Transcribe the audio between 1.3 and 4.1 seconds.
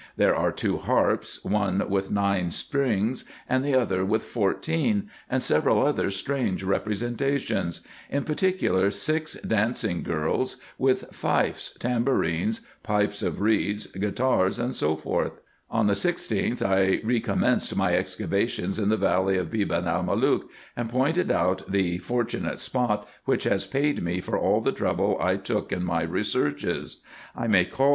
one with nine strings, and the other